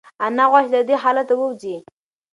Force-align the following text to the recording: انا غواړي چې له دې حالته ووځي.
انا 0.25 0.43
غواړي 0.49 0.67
چې 0.69 0.73
له 0.75 0.81
دې 0.87 0.95
حالته 1.03 1.33
ووځي. 1.35 1.75